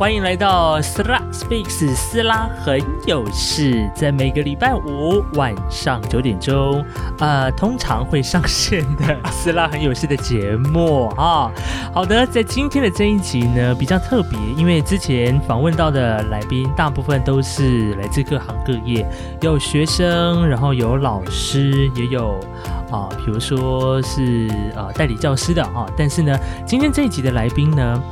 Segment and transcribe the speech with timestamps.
[0.00, 6.82] 欢迎来到 s l a Speaks 斯拉很有事，在每个礼拜五晚上九点钟，
[7.18, 11.52] 呃，通常会上线的 斯拉很有事的节目啊。
[11.92, 19.06] 好的，在今天的这一集呢，比较特别，因为之前访问到的来宾大部分都是来自各行各业，
[19.42, 22.40] 有学生，然后有老师，也有
[22.90, 25.86] 啊，比如说是呃代理教师的啊。
[25.96, 26.36] 但是呢，
[26.66, 28.02] 今天这一集的来宾呢。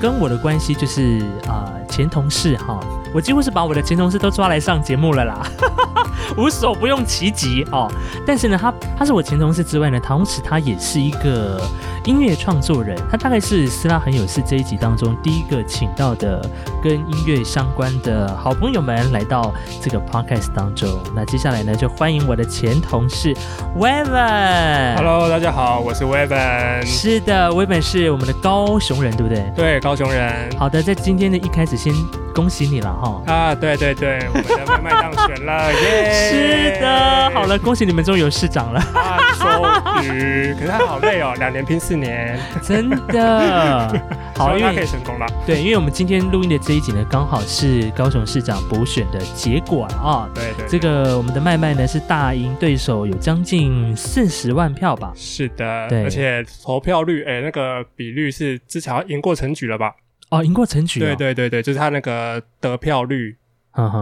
[0.00, 2.80] 跟我的关系就是啊，前同事哈，
[3.12, 5.46] 我几乎是把我的前同事都抓来上节目了啦，
[6.38, 7.86] 无所不用其极哦。
[8.26, 11.60] 但是呢，他他是我前同事之外呢，同时他也是一个
[12.04, 16.40] 音乐创作人，他大概是斯拉很有事这一集当中第一个请到的
[16.82, 20.88] 跟音乐相关的好朋友们来到这个 podcast 当中。
[21.14, 23.34] 那接下来呢，就欢迎我的前同事
[23.78, 24.96] Weven。
[24.96, 26.86] Hello，大家好，我是 Weven。
[26.86, 29.52] 是的，Weven 是我们的高雄人，对不对？
[29.54, 29.80] 对。
[29.80, 31.92] 高雄人，好的，在今天的一开始，先
[32.34, 33.22] 恭喜你了哈！
[33.26, 36.10] 啊，对对对， 我们的麦麦当选了， 耶！
[36.10, 43.88] 是的，好了，恭喜你们终于有市长了，啊，终于，可是他好累哦，两年拼四年，真的，
[44.36, 55.12] 好，因为可以成功了，对，因为我们今天录音的这一集呢，刚好是高雄市长补选的结果了啊，对对，这个我们的麦麦呢是大赢对手，有将近四十万票吧？
[55.14, 59.92] 是的，对，而且投票率，哎，那个比率是之前赢过陈举了吧？
[60.30, 63.36] 哦，赢过陈举，对对对对，就是他那个得票率，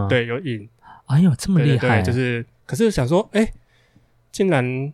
[0.07, 0.69] 对，有赢。
[1.07, 2.01] 哎呦，这么厉害！
[2.01, 3.51] 就是，可是想说，哎，
[4.31, 4.93] 竟然。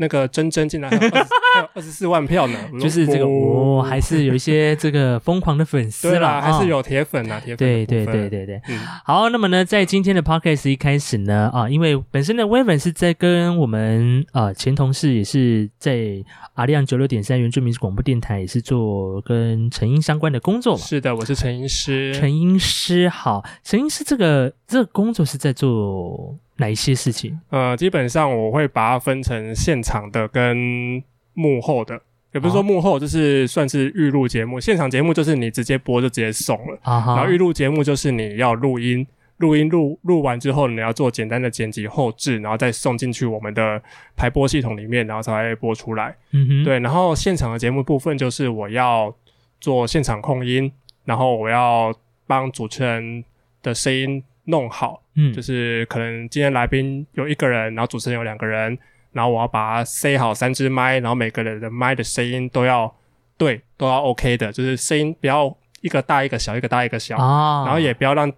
[0.00, 7.58] 那个真真竟然 还有二十四万票呢，就是这个哦，还是有一些这个疯狂的粉丝啦，还是有铁粉啊，铁粉。
[7.58, 8.60] 对对对对对，
[9.04, 20.82] 好，那么呢，在今天的 podcast 一开始呢，啊，因为本身的微粉是在跟我们啊前同事也是在阿亮九六点三原住民广播电台也是做跟成音相关的工作嘛。
[20.82, 22.14] 是的，我是成音师。
[22.14, 26.38] 成音师好，成音师这个这个工作是在做。
[26.60, 27.40] 哪一些事情？
[27.48, 31.98] 呃，基本上我会把它分成现场的跟幕后的，
[32.32, 34.60] 也不是说幕后，就是算是预录节目。
[34.60, 39.06] 现场节目就是你直接播就直接送了，然后预录节目就是你要录音，
[39.38, 43.82] 录音录录完之后你要做简单的剪辑后置，然后再送进去我们的
[44.14, 46.14] 排播系统里面，然后才会播出来。
[46.32, 46.78] 嗯哼，对。
[46.80, 49.12] 然后现场的节目部分就是我要
[49.60, 50.70] 做现场控音，
[51.06, 51.90] 然后我要
[52.26, 53.24] 帮主持人
[53.62, 54.22] 的声音。
[54.44, 58.76] 弄好，嗯，就是可能今天来宾有一个人，然后主持人有两个人，
[59.12, 62.92] 然后我要把它塞好三支麦，然后每个人的麦的声音都要
[63.36, 68.32] 对，都要 OK 的，就是声音不要一个大一个小，一个大一个小，然后也不要让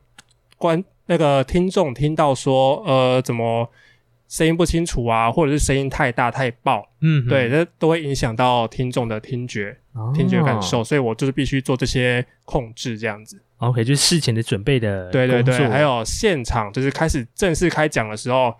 [0.56, 3.69] 观那个听众听到说，呃，怎么
[4.28, 9.76] 声音不清楚啊，或者是声音太大太爆，嗯，对，这都会影响到听众的听觉、
[10.14, 13.42] 听觉感受，所以我就是必须做这些控制，这样子。
[13.62, 18.53] OK，就是事前的准备的，对对对，还有现场就是开始正式开讲的时候，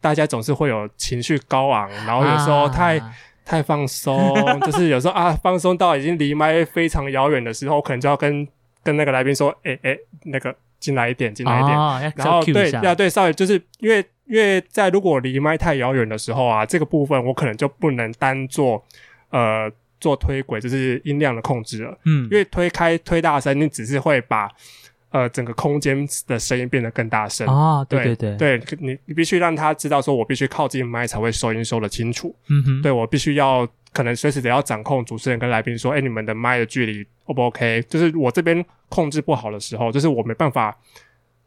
[0.00, 3.00] 大家总是会有情绪高昂，然后有时候太
[3.44, 4.16] 太放松，
[4.60, 8.46] 就是有时候啊放松到已经离麦非常遥远的时候，可能就要跟
[8.84, 18.84] 跟那个来宾说，哎哎，那个进来一点，进来一点，然后对要对稍微就是因为因为在如果离麦太遥远的时候啊，这个部分我可能就不能单做
[19.30, 19.68] 呃。
[20.00, 24.50] 做推轨就是音量的控制了，嗯，因为推开推大声，你只是会把
[25.10, 27.46] 呃整个空间的声音变得更大声。
[27.46, 28.62] 啊，对对对，对。
[28.78, 37.82] 你你必须让他知道说我必须靠近麦才会收音收得清楚，嗯哼，对我必须要可能随时得要掌控主持人跟来宾说，哎，你们的麦的距离 O 不 OK？
[37.88, 40.76] 就是我这边控制不好的时候，就是我没办法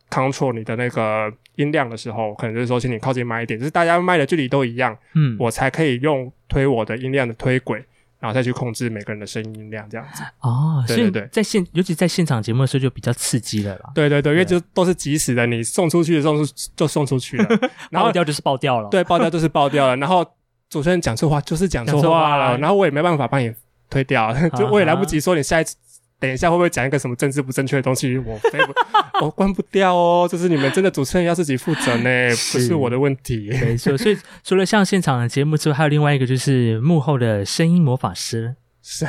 [0.10, 7.86] control 你的那个音量的时候，可能就是说请你靠近麦一点，就是大家麦的距离都一样，嗯，我才可以用推我的音量的推轨。
[8.20, 10.84] 然后再去控制每个人的声音量，这样子哦。
[10.88, 11.10] 对。
[11.10, 13.92] 对在现，尤其在现场节目的时候就比较刺激了啦。
[13.96, 16.36] 对对对，因为就都是即时的，你送出去的时候
[16.76, 17.48] 就送出去了，
[17.90, 18.90] 然后掉就是爆掉了。
[18.90, 19.96] 对，爆掉就是爆掉了。
[19.98, 20.26] 然后
[20.70, 23.52] 主持人讲错话就是讲错话了，然后我也没办法帮你
[23.90, 25.76] 推掉， 就我也来不及说你下一次。
[26.20, 28.18] 等一下，会不会讲一个什么政治不正确的东西？
[28.18, 30.28] 我飞不，我关不掉哦。
[30.30, 33.50] 就是你们真的主持人要自己负责呢， 不是我的问题。
[33.62, 38.56] 没错，所以除了像现场的节目之外，还有另外一个就是幕后的声音魔法师。
[38.82, 39.06] 是，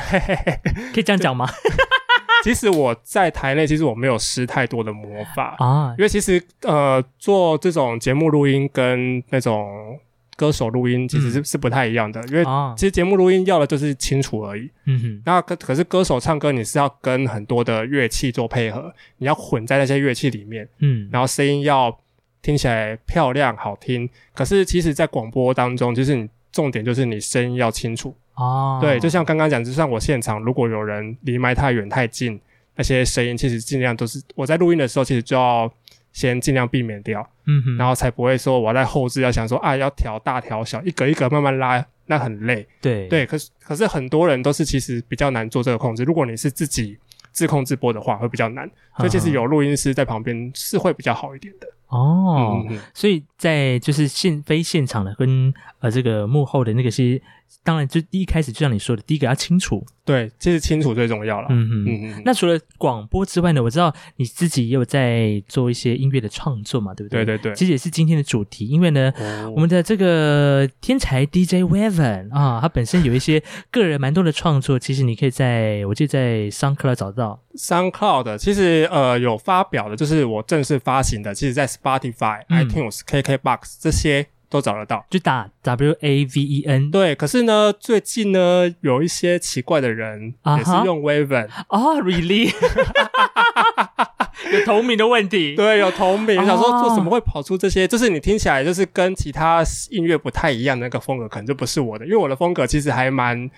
[0.93, 1.49] 可以这样讲吗？
[2.43, 9.99] 其实我在台内，其实我没有施太多的魔法啊，因为其实呃，做这种节目录音跟那种。
[10.41, 12.43] 歌手录音其实是是不太一样的，因为
[12.75, 14.67] 其实节目录音要的就是清楚而已。
[14.85, 20.67] 嗯哼，那可可是歌手唱歌，你是要跟很多的乐器做配合，你要混在那些乐器里面。
[20.79, 21.95] 嗯，然后声音要
[22.41, 24.09] 听起来漂亮好听。
[24.33, 28.15] 可是其实，在广播当中，就是你重点就是你声音要清楚。
[28.33, 32.39] 哦，对，就像刚刚讲，就像我现场，如果有人离麦太远太近，
[32.75, 35.71] 那些声音，其实尽量都是我在录音的时候，其实就要
[36.13, 42.67] 先尽量避免掉，嗯哼，然后才不会说我在后置要想说啊要调大调小，一格一格慢慢拉，那很累。
[42.81, 46.03] 对对，可是可是很多人都是其实比较难做这个控制。
[46.03, 46.97] 如果你是自己
[47.31, 51.67] 自控自播的话，会比较难，所以其实有录音师在旁边是会比较好一点的。
[51.87, 57.21] 哦，所以在就是现非现场的跟呃这个幕后的那个是。
[57.63, 61.47] 当然，就第一开始就像你说的，第一个要清楚，对，这是清楚最重要了。
[61.51, 62.21] 嗯嗯嗯。
[62.25, 63.61] 那除了广播之外呢？
[63.61, 67.23] 我知道你自己也有在做一些音乐的创作嘛，对不对？
[67.23, 67.55] 对对对。
[67.55, 69.13] 其实也是今天的主题，因为呢，
[69.53, 84.27] 我们的这个天才 DJ Weaven 啊，他本身有一些个人蛮多的创作，其实你可以在我记得在 SoundCloud 找到 SoundCloud，其实呃有发表的，就是我正式发行的，其实在 Spotify、iTunes、KKBox 这些。
[84.51, 86.91] 都找得到，就打 W A V E N。
[86.91, 92.53] 对，可是呢，最近呢，有一些奇怪的人也是用 Waven 啊，Really？
[94.51, 95.55] 有同名的问题？
[95.55, 96.35] 对，有同名。
[96.45, 97.87] 想说，做什么会跑出这些？
[97.87, 103.49] 就是你听起来就是跟其他音乐不太一样的那个风格，可能就不是我的，因为我的风格其实还蛮。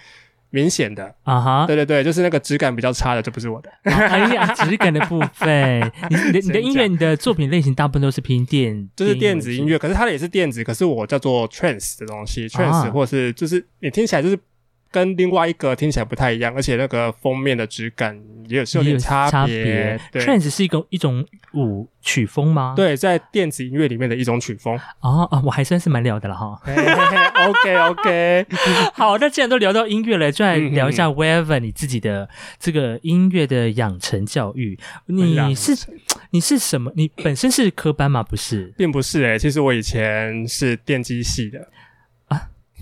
[0.54, 3.72] 明显的啊哈，对对对，就是那个质感比较差的，这不是我的。
[3.86, 14.38] 哎呀，质感的部分，你的 你的音乐，你的作品类型大部分都是偏电，就是电子音乐，可是它也是电子，可是我叫做 trance 的东西，trance 或是就是你听起来就是。
[14.94, 18.16] 跟另外一个听起来不太一样，而且那个封面的质感
[18.48, 20.00] 也是有点差别。
[20.14, 22.76] Trance 是一个一种舞曲风吗？
[22.76, 24.80] 对，在电子音乐里面的一种曲风。
[25.00, 26.62] 哦啊，我还算是蛮聊的了哈。
[27.48, 28.46] OK OK，
[28.94, 32.30] 好，那既然都聊到音乐了，就来聊一下 Weven 你自己的
[32.60, 34.78] 这个音乐的养成教育。
[35.08, 35.74] 你是
[36.30, 36.92] 你是什么？
[36.96, 38.22] 你本身是科班吗？
[38.22, 39.40] 不是，并不是诶。
[39.40, 41.68] 其实我以前是电机系的。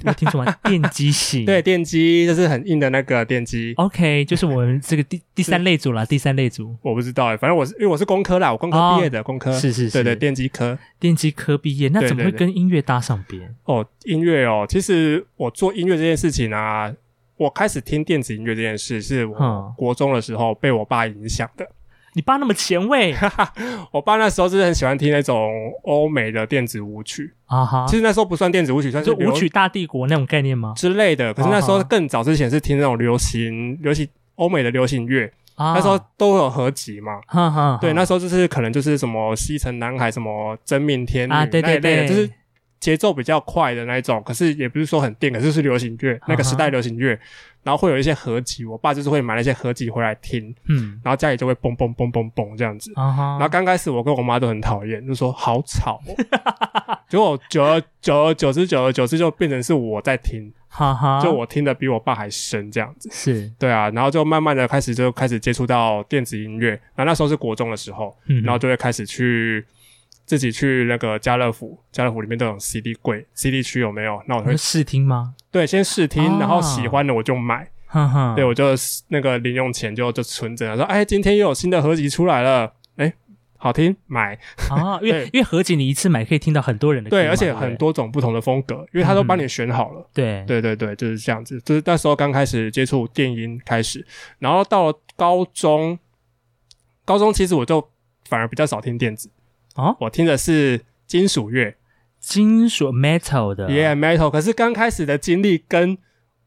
[0.09, 0.55] 有听说吗？
[0.63, 3.73] 电机系对电机就是很硬的那个电机。
[3.77, 6.05] OK，就是我们这个第 第三类组了。
[6.05, 13.53] 第三类组我不知道哎，反正我是因为我是工科啦，我工科毕业的工科是是是，对对，电机科电机科毕业，那怎么会跟音乐搭上边？
[13.65, 16.93] 哦，音乐哦，其实我做音乐这件事情啊，
[17.37, 21.67] 我开始听电子音乐这件事是我国中的时候被我爸影响的。
[22.13, 23.15] 你爸那么前卫，
[23.91, 25.49] 我爸那时候就是很喜欢听那种
[25.83, 27.85] 欧美的电子舞曲啊哈。
[27.87, 30.73] 其实那时候不算电子舞曲，算是舞曲大帝国那种概念吗？
[30.75, 31.33] 之类的。
[31.33, 37.21] 可是那时候更早之前是听那种流行、流行欧美的流行乐，那时候都有合集嘛。
[37.27, 37.77] 哈哈。
[37.79, 42.29] 对，那时候就是可能就是什么西城男孩、什么真命天女那一类的，就是
[42.81, 44.21] 节奏比较快的那一种。
[44.25, 47.17] 可是也不是说很电，可是是流行乐，那个时代流行乐。
[47.63, 56.01] 然后会有一些合集，我爸就是会买那些合集回来听，嗯，然后家里就会嘣嘣嘣嘣嘣这样子，然后刚开始我跟我妈都很讨厌，就说好吵，
[57.07, 69.63] 结果久而久而久之久而久之就变成是我在听，哈哈，就我听的比我爸还深这样子，是对啊，然后就慢慢的开始就开始接触到电子音乐，然后那时候是国中的时候，然后就会开始去。
[70.25, 74.21] 自己去那个家乐福，家乐福里面都有 CD 柜，CD 区有没有？
[74.27, 75.35] 那我会试听吗？
[75.51, 77.69] 对，先试听，然后喜欢的我就买。
[78.37, 78.67] 对，我就
[79.09, 83.13] 那个零用钱就就存着，说哎，今天又有新的合集出来了，哎，
[83.57, 84.97] 好听，买啊！
[85.01, 90.09] 因为 因为合集你一次买可以听到很多人的，对，而且很多种不同的风格，因为他都帮你选好了。
[90.13, 91.59] 对，对对对，就是这样子。
[91.65, 94.07] 就是那时候刚开始接触电音开始，
[94.39, 95.99] 然后到了高中，
[97.03, 97.85] 高中其实我就
[98.29, 99.29] 反而比较少听电子。
[99.75, 101.75] 哦，我听的是金属乐，
[102.19, 104.29] 金属 metal 的，yeah metal。
[104.29, 105.97] 可是刚开始的经历跟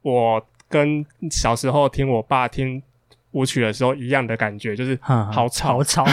[0.02, 2.82] 我跟小时候听我爸听
[3.30, 6.04] 舞曲的时候一样的感觉，就是 好吵，好吵。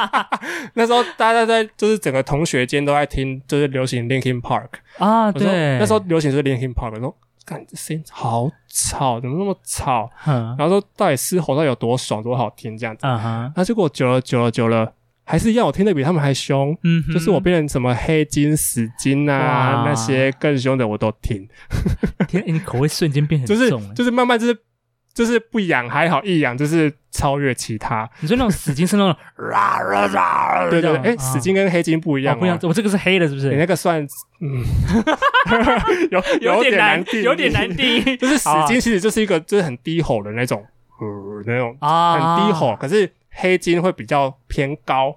[0.74, 4.68] 那时候大家在就是整个同学间都在听，就是流行 Linkin Park
[4.98, 10.10] 啊，对，那时候流行是 Linkin Park，说感这声音好吵，怎么那么吵？
[10.26, 13.06] 然后说到底嘶吼到底有多爽，多好听这样子。
[13.56, 14.92] 那结果久了久了久了。
[15.32, 16.76] 还是一样，我听的比他们还凶。
[16.84, 21.48] 嗯，就是我变成什么黑金、死金啊，那些更凶的我都听。
[22.28, 24.54] 天，你口味瞬间变很重，就是慢慢就是
[25.14, 28.06] 就是不养还好，一养就是超越其他。
[28.20, 29.16] 你说那种死金是那种，
[30.68, 32.58] 对对，哎，死金跟黑金不一样，不一样。
[32.64, 33.48] 我这个是黑的，是不是？
[33.48, 34.06] 你那个算，
[34.42, 34.62] 嗯，
[36.12, 38.04] 有有点难听，有点难定。
[38.18, 40.62] 就是死金其实就是一个就是很低吼的那种，
[41.00, 43.10] 呃，那种啊，很低吼，可是。
[43.34, 45.16] 黑金会比较偏高，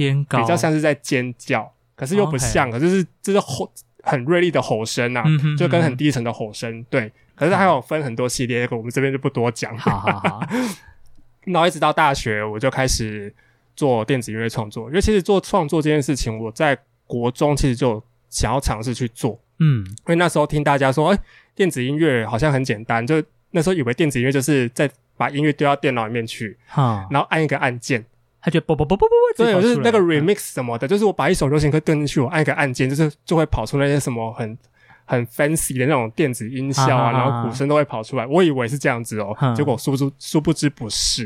[0.00, 3.70] 偏高，比较像是在尖叫，可是又不像，可是这是吼
[4.02, 5.22] 很锐利的吼声啊，
[5.58, 7.12] 就跟很低沉的吼声，对。
[7.34, 9.76] 可是它有分很多系列，我们这边就不多讲。
[9.76, 10.40] 好好好。
[11.44, 13.30] 然后一直到大学，我就开始
[13.76, 21.18] 做电子音乐创作，因为其实做创作这件事情，我在国中其实就想要尝试去做，嗯，因为那时候听大家说，哎，
[21.54, 26.58] 电子音乐好像很简单，就那时候以为电子音乐就是在把音乐丢到电脑里面去，
[27.10, 28.04] 然后按一个按键，
[28.40, 34.56] 它就啵啵啵啵啵，对，就是那个 remix 什么的，就是我把一首流行歌丢进去，我按一个按键，就是就会跑出那些什么很
[35.04, 38.26] 很 fancy 的那种电子音效啊，然后鼓声都会跑出来。
[38.26, 41.24] 我以为是这样子哦，结果殊不知殊不知不是，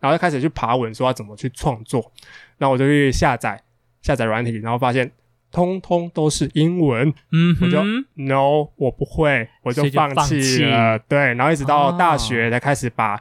[0.00, 2.12] 然后就开始去爬文说要怎么去创作，
[2.58, 3.62] 然后我就去下载
[4.02, 5.10] 下载软体，然后发现。
[5.52, 7.82] 通通都是英文，嗯，我就
[8.14, 10.98] no，我不会，我就放弃了。
[10.98, 13.18] 对，然后一直到大学才开始把，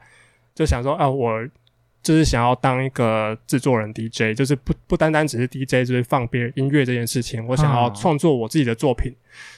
[0.54, 1.32] 就想说啊，我
[2.06, 9.12] 就是想要当一个制作人 DJ，就是不不单单只是 DJ，就是放别人音乐这件事情，我想要创作我自己的作品，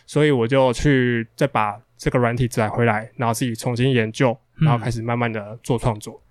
[0.06, 6.22] 所以我就去再把这个软体载回来，然后自己重新研究，然后开始慢慢的做创作。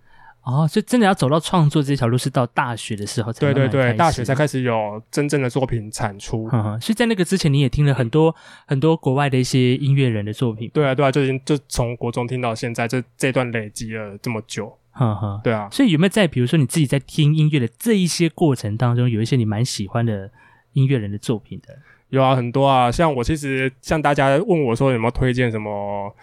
[0.40, 6.48] 哦，所以真的要走到创作这条路，是到大学的时候才对对对，大学才开始有真正的作品产出。
[6.80, 8.34] 所以在那个之前，你也听了很多
[8.66, 10.70] 很多国外的一些音乐人的作品。
[10.72, 14.74] 对啊，对啊，就已经就从国中听到现在，这这段累积了这么久。
[14.96, 15.68] 哈哈，对啊。
[15.70, 20.30] 所以有没有在比如说你自己在听音乐的这一些过程当中，有一些你蛮喜欢的
[20.72, 21.76] 音乐人的作品的？
[22.08, 22.90] 有啊，很多啊。
[22.90, 26.14] 像我其实像大家问我说有没有推荐什么？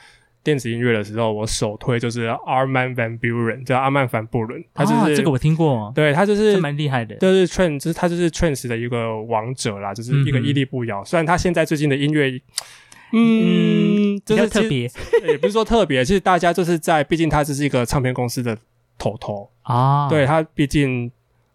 [0.44, 11.01] 电子音乐的时候，我首推就是 Arman van Buren，叫阿曼凡布伦，他就是这个我听过，对他就是蛮厉害的，就是 Trance，就是他就是 Trance 的一个王者啦，就是一个屹立不摇。
[11.06, 12.30] 虽然他现在最近的音乐，
[13.13, 14.89] 嗯，就是特别，
[15.27, 18.58] 也不是说特别，其实大家就是在，毕竟他这是一个唱片公司的
[18.98, 21.12] 头头啊，对他毕竟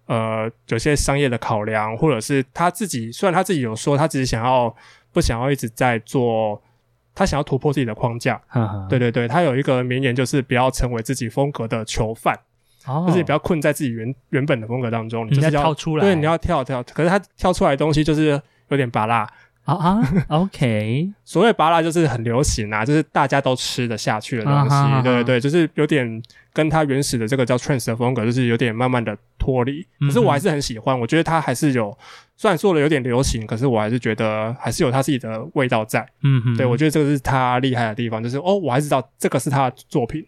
[0.06, 4.74] 呃有些商业的考量，或者是他自己，虽然他自己有说他只是想要
[5.12, 6.62] 不想要一直在做。
[7.14, 8.40] 他想要突破自己的框架，
[8.88, 12.32] 对对对，他有一个名言，就是不要成为自己风格的囚犯，
[13.08, 16.80] 就是不要困在自己原原本的风格当中，你要跳出来，对，你要跳跳。
[16.94, 19.28] 可是他跳出来的东西就是有点拔辣。
[19.74, 26.22] 啊啊，OK， 所谓拔辣就是很流行啊，就是大家都吃得下去的东西，对对对，就是有点
[26.52, 29.86] 跟它原始的这个叫 trance 的风格，就是有点慢慢的脱离。
[30.00, 31.96] 可是我还是很喜欢，我觉得它还是有，
[32.36, 36.08] 虽然做的有点流行，可是我还是觉得还是有它自己的味道在。
[36.22, 40.24] 嗯哼，对我觉得这个是他厉害的地方，就是哦，我还知道这个是他的作品，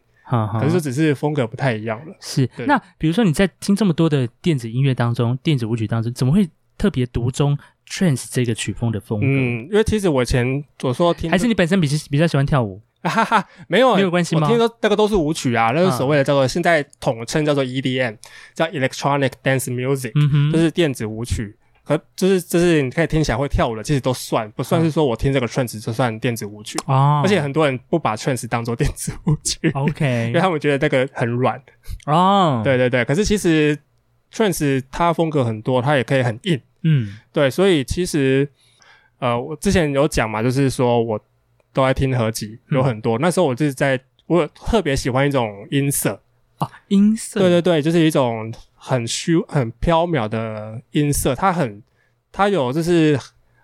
[0.60, 2.14] 可是只是风格不太一样了。
[2.20, 7.58] 是，那比如说你在听这么多的电子音乐当中，电子舞曲当中，怎么会特别独钟
[7.90, 14.42] ？trance 这个曲风的风格，嗯，因为其实我以前我说听，还是你本身比较比较喜欢跳舞，哈哈，没有没有关系吗？
[14.42, 18.16] 我听说那个都是舞曲啊，那个所谓的叫做现在统称叫做 EDM，
[18.54, 27.22] 叫 Electronic Dance Music，嗯哼，就是电子舞曲，和就是就是你可以听起来会跳舞的，其实都算不算是说我听这个 trance 就算电子舞曲啊？
[27.22, 31.60] 而且很多人不把 trance 当做电子舞曲， OK，因为他们觉得那个很软
[32.06, 33.76] 哦，对对对，可是其实
[34.32, 36.60] trance 它风格很多，它也可以很硬。
[36.82, 38.48] 嗯，对，所以其实，
[39.18, 41.20] 呃，我之前有讲嘛，就是说我
[41.72, 43.18] 都在听合集，有很多。
[43.18, 46.20] 那时候我就是在，我特别喜欢一种音色。
[46.58, 51.82] 啊，音色，对对对，就是一种很虚、很飘渺的音色，它很，
[52.30, 53.18] 它有就是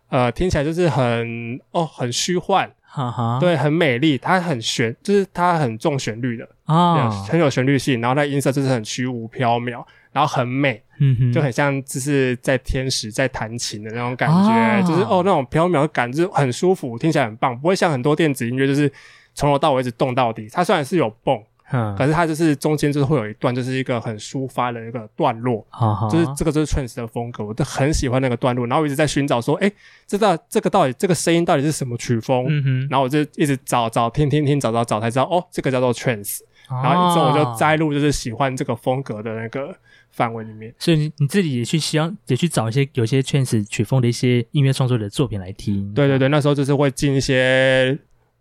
[0.09, 9.85] 呃，听起来就是很哦，很虚幻，哈哈，对，很美丽，它很旋，就是它很重旋律的啊，很有旋律性，然后它音色就是很虚无缥缈。
[10.17, 18.91] 然后很美，嗯哼，就很像就是在天使在弹琴的那种感觉，就是哦那种飘渺感，就是很舒服，听起来很棒，不会像很多电子音乐就是
[19.35, 20.49] 从头到尾一直动到底。
[20.51, 21.39] 它虽然是有蹦，
[21.71, 25.63] 嗯，可是它就是中间就是会有一段，就是一个很抒发的一个段落，
[26.11, 28.67] 就是这个就是 trance 的风格，我都很喜欢那个段落。
[28.67, 29.71] 然后我一直在寻找说，哎，
[30.07, 32.47] 这道这个到底这个声音到底是什么曲风？
[32.89, 36.39] 然后我就一直找找听听听，找找找才知道，哦，这个叫做 trance。
[36.69, 39.77] 然后之后我就摘录就是喜欢这个风格的那个。
[40.17, 45.93] 范围里面，所以你你自己也去希望也去找一些有些圈子曲风的一些音乐创作者的作品来听。
[45.93, 47.97] 对对对，那时候就是会进一些。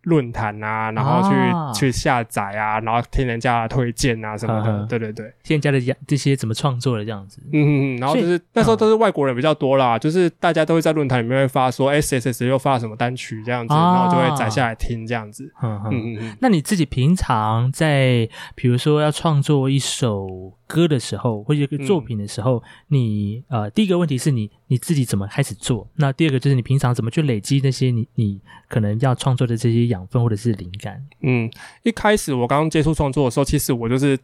[0.05, 16.17] 论坛啊，然后去去下载啊，然后听人家推荐啊什么的，对对对，听人家的这些怎么创作的这样子，嗯嗯，然后就是那时候都是外国人比较多啦，就是大家都会在论坛里面会发说，哎谁谁谁又发了什么单曲这样子，然后就会载下来听这样子，嗯嗯。
[16.19, 16.37] 嗯。
[16.39, 25.87] 那你自己平常在比如说要创作一首歌的时候，或者一个作品的时候，你呃第一个问题是你你自己怎么开始做？
[25.95, 29.94] 那第二个就是你平常怎么去累积那些你你可能要创作的这些。
[29.95, 31.49] 养分或者是灵感，嗯，
[31.83, 34.17] 一开始我刚刚接触创作的时候，其实我就是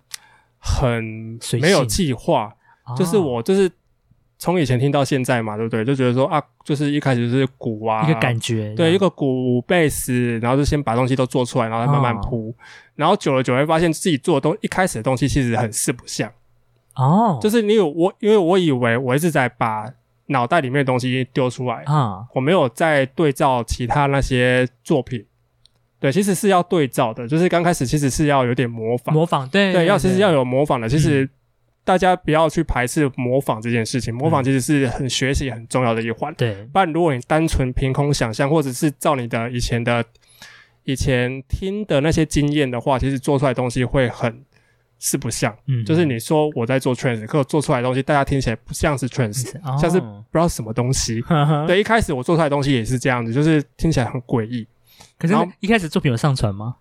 [0.59, 2.53] 很没有计划，
[2.95, 3.71] 就是我就是
[4.37, 5.85] 从以前听到现在嘛，对不对？
[5.85, 12.53] 就觉得说啊，就是一开始就是鼓啊，一个感觉，对，一个鼓贝斯，然后就先把东西都做出来，然后再慢慢铺，
[12.95, 16.31] 然后久了久会发现自己做的东一开始的东西其实很四不像
[16.95, 19.91] 哦，就是你有我，因为我以为我一直在把
[20.27, 25.25] 脑袋里面的东西丢出来啊，我没有在对照其他那些作品。
[26.01, 30.89] 对，其实是要对照的，就是刚开始其实是要有点模仿，模仿，对对，要其实要有模仿的。
[30.89, 31.29] 其实
[31.83, 36.33] 大家不要去排斥模仿这件事情，模仿其实是很学习很重要的一环。
[36.33, 40.03] 对，不然如果你单纯凭空想象，或者是照你的以前的
[40.85, 44.43] 以前听的那些经验的话，其实做出来东西会很
[44.97, 45.55] 是不像。
[45.67, 51.23] 嗯，就是你说我在做 trance，可我做出来的东西，大家听起来不像是 trance，像是不知道什么东西。
[51.67, 54.67] 对，一开始我做出来的东西也是这样子，就是听起来很诡异。
[55.17, 56.75] 可是一开始作品有上传吗？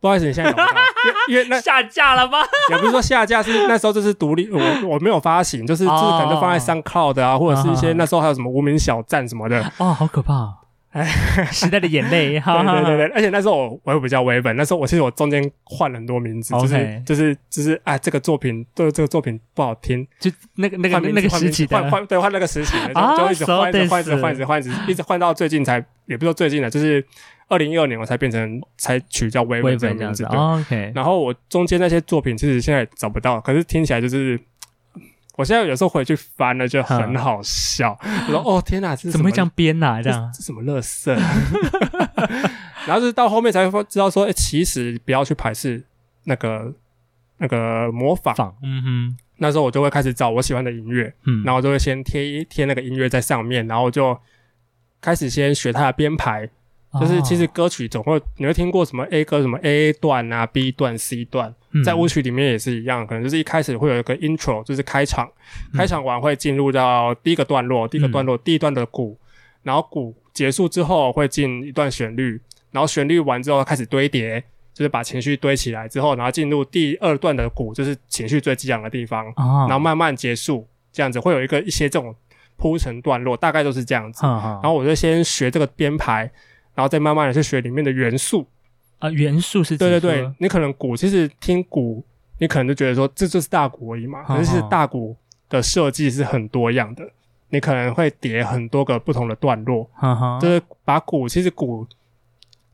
[0.00, 0.80] 不好意思，你现在找不到，
[1.30, 2.38] 因为那下架了吗？
[2.70, 9.62] 也不是说下架，是那时候就是独立，我我没有发行，就是就是可能就放在 SoundCloud 啊，或者是一些那时候还有什么无名小站什么的。
[9.78, 10.58] 哦，好可怕！
[10.90, 11.02] 哎，
[11.50, 12.38] 时代的眼泪。
[12.38, 22.76] 对对对对，而且那时候我我又比较微本，那时候我其实我中间换了很多名字，就是就是就是啊，这个作品对这个作品不好听，就那个那个那个时期换换对换那个时期，
[23.16, 27.02] 就一直换一直换一直换一直换一直一直换到最近才，也不说最近了，就是。
[27.48, 30.38] 二零一二年我才变成才取叫微微这个名字，对。
[30.38, 30.92] OK。
[30.94, 34.40] 然后我中间那些作品其实现在找不到，可是听起来就是，
[35.36, 37.98] 我现在有时候回去翻了就很好笑。
[38.26, 40.02] 我说哦天哪，怎么会这样编呐？
[40.02, 41.14] 这样这什么乐色？
[42.86, 45.84] 然后是到后面才知道说，哎，其实不要去排斥
[46.24, 46.74] 那个
[47.38, 48.34] 那个模仿。
[48.62, 49.16] 嗯哼。
[49.38, 54.16] 那时候我就会开始找我喜欢的音乐，嗯，然后就会先贴一贴那个音乐在上面，然后就
[55.00, 56.48] 开始先学它的编排。
[57.00, 61.52] 就是其实歌曲总会你会听过什么 A 歌什么 A 段啊 B 段 C 段，
[61.84, 65.28] 在舞曲里面也是一样，可能就是一开始会有一个 intro，就是开场，
[65.74, 69.18] 开场完会进入到第一个段落，第一个段落第一段的鼓，
[69.62, 79.26] 然后鼓结束之后会进一段旋律，然后旋律完之后开始堆叠，就是把情绪堆起来之后，然后进入第二段的鼓，就是情绪最激昂的地方，
[79.68, 82.14] 然后慢慢结束，这样子会有一个一些这种
[82.56, 84.24] 铺陈段落，大概都是这样子，
[84.62, 86.30] 然后我就先学这个编排。
[86.74, 88.46] 然后再慢慢的去学里面的元素。
[88.98, 92.02] 啊，元素是对对对，你可能鼓其实听鼓，
[92.38, 95.14] 你可能就觉得说这就是大鼓而已嘛，可是大鼓
[95.50, 97.06] 的设计是很多样的，
[97.50, 99.88] 你可能会叠很多个不同的段落，
[100.40, 101.86] 就是把鼓其实鼓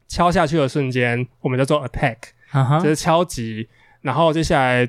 [0.06, 2.16] 敲下去的瞬间，我们叫做 attack，
[2.80, 3.68] 就是敲击，
[4.02, 4.88] 然后接下来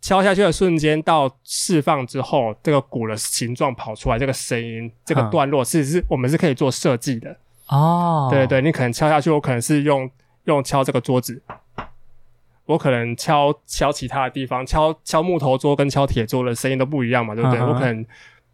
[0.00, 7.34] 敲下去的瞬间到释放之后，这个鼓的形状跑出来，这个声音这个段落是是我们是可以做设计的。
[7.68, 10.10] 哦，对对，你可能敲下去，我可能是用
[10.44, 11.40] 用敲这个桌子，
[12.66, 17.60] 我可能敲敲其他的地方，敲敲木头桌跟敲铁桌的声音都不一样嘛，对不对？
[17.60, 18.04] 我可能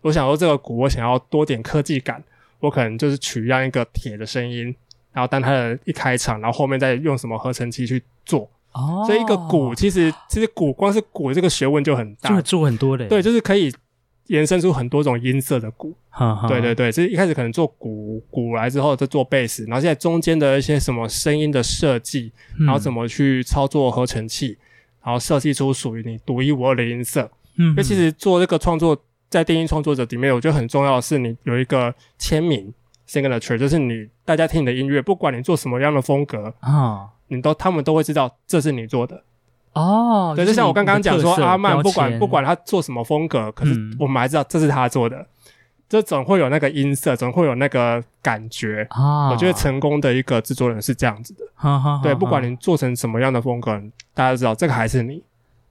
[0.03, 2.23] 我想说这个鼓，我想要多点科技感，
[2.61, 4.75] 我可能就是取样一个铁的声音，
[5.13, 8.49] 然后当它的一开场，然后后面再用什么合成器去做。
[8.73, 13.75] 哦，所以一个鼓其实其实鼓光是鼓这个学问就很大，就做很多的，对，就是可以。
[14.29, 15.95] 延伸出很多种音色的鼓，
[16.49, 24.57] 对对对，就是一开始可能做鼓鼓来之后再做贝斯，然后现在中间的一些什么声音的设计，然后怎么去操作合成器，
[25.03, 27.31] 然后设计出属于你独一无二的音色。
[27.57, 28.97] 嗯，因为其实做这个创作，
[29.29, 32.73] 在电音创作者里面，我觉得很重要的是你有一个签名
[33.09, 39.25] ，signature，就是你大家听你的音乐，不管你做什么样的风格啊，你都他们都会知道这是你做的。
[39.73, 45.27] 哦，对，就像我刚刚讲说，阿曼不管不管他做什么风格，可是我们还知道这是他做的，
[45.89, 49.31] 这总会有那个音色，总会有那个感觉啊。
[49.31, 51.45] 我觉得成功的一个制作人是这样子的，
[52.03, 53.81] 对，不管你做成什么样的风格，
[54.15, 55.23] 大家都知道这个还是你。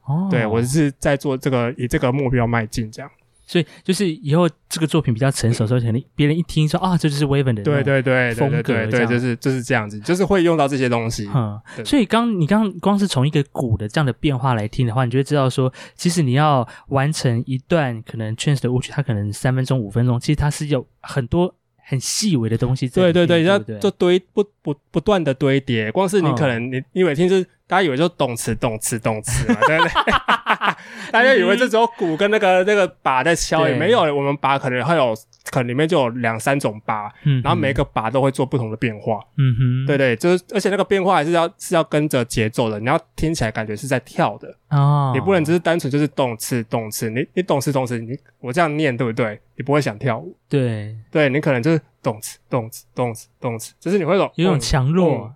[0.06, 3.12] 哦，对我是在做这个，以这个目标迈进，这样。
[3.48, 11.28] 所以就是以后这个作品比较成熟的时候，可能别人一听说啊，这就是 Waven 的对对对风格，对，就是就是这样子，就是会用到这些东西。
[11.34, 22.90] 嗯，所以刚你刚光是从一个鼓的这样的变化来听的话，你就会知道说，其实你要完成一段可能 Chance 的舞曲，它可能三分钟、五分钟，其实它是有很多很细微的东西。
[22.90, 27.46] 对对对，要就堆不不不断的堆叠，光是你可能你因为听是。
[27.68, 29.92] 大家以为就动词动词动词嘛， 对不对？
[31.12, 34.02] 大家以为这只有鼓跟那个那个把在敲，也没有。
[34.16, 35.14] 我们把可能会有，
[35.52, 37.12] 可能里面就有两三种把，
[37.44, 39.20] 然后每个把都会做不同的变化。
[39.38, 45.12] 嗯哼，对对，就是而且那个变化还是要是要跟着节奏的，你要听起来感觉是在跳的哦。
[45.14, 49.40] 你不能只是单纯就是动词动词，你你动词动词，你我这样念对不对？
[49.58, 50.36] 你不会想跳舞。
[50.48, 55.30] 对对，你可能就是动词动词动词动词，就是你会有有种强弱。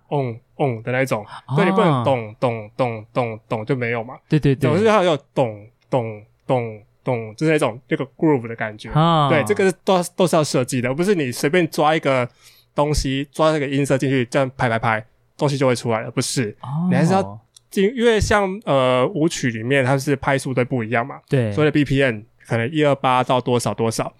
[0.56, 4.14] 咚的那种，对你不能咚咚咚咚咚就没有嘛？
[4.28, 8.88] 对对对，总是要有咚咚咚咚，就是那种这个 groove 的感觉。
[9.28, 12.26] 对，这个都都是要设计的，而不是你随便抓一个
[12.74, 15.04] 东西，抓那个音色进去，这样拍拍拍，
[15.36, 16.10] 东西就会出来了。
[16.10, 16.56] 不是，
[16.88, 21.20] 你还是要进，因为像呃舞曲里面它是拍速都不一样嘛。
[21.28, 24.12] 对，所以 BPM 可能一二八到多少多少。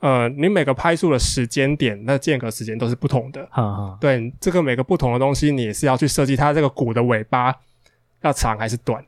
[0.00, 3.46] 呃，你每个拍摄的时间点，那间隔时间都是不同的。
[4.00, 7.54] 对，这个每个不同的东西，你也是要去设计它这个鼓的尾巴
[8.22, 9.04] 要长还是短，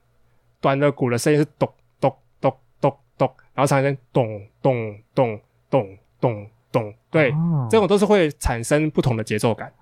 [0.61, 1.67] 短的鼓的声音是咚
[1.99, 7.33] 咚咚咚咚，然后长声咚咚咚咚咚咚，对，
[7.71, 9.73] 这种都是会产生不同的节奏感。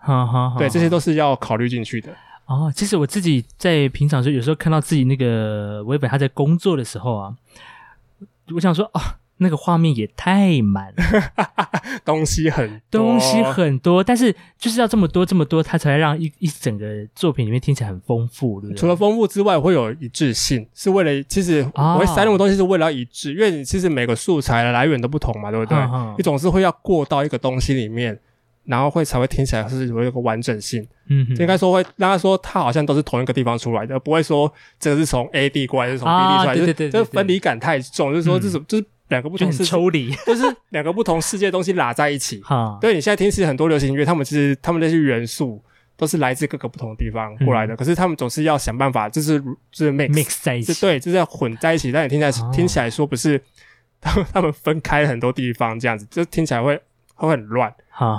[0.56, 2.14] 对，这些都是要考虑进去的。
[2.46, 7.34] 哦，其实我自己在平常时有时候看到自己那个维本他在工作的时候啊，
[8.54, 9.16] 我想说啊。
[9.42, 10.92] 那个画面也太满，
[12.04, 18.60] 东西很东西很多，但是就是要这么多这么多，它才让一一整个作品里面听起来很丰富。
[18.76, 25.78] 除了丰富之外，会有一致性，是为了其实我会塞那么多东西是为了一致，因为你其实每个素材的来源都不同嘛，对不对？
[26.18, 28.18] 你总是会要过到一个东西里面，
[28.64, 30.86] 然后会才会听起来是有一个完整性。
[31.08, 38.84] 嗯，应该说会让他说它好像都是同一个地方出来的，不会说这个是从 A 地过来，是从 B 地出来，对对，这分离感太重，就是说这种就是。
[39.10, 42.40] 两个不同抽离， 就是两个不同世界的东西拉在一起。
[42.40, 45.62] 哈，对你现在听是很多流行音乐，他们其实他们那些元素
[45.96, 49.38] 都是来自各个不同的地方过来的，可是他们总是要想办法，就是
[49.70, 51.92] 就是 mix mix 在一起，对，就是要混在一起。
[51.92, 53.40] 但你听起来听起来说不是，
[54.00, 56.80] 他们他们分开很多地方这样子，就听起来会
[57.14, 57.72] 会很乱。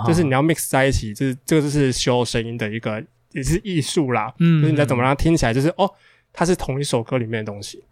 [0.06, 4.32] 就是你要 mix 在一起，就是这个就是修声音的一个也是艺术啦。
[4.38, 5.90] 嗯，就是你要怎么让它听起来就是哦，
[6.32, 7.84] 它是同一首歌里面的东西。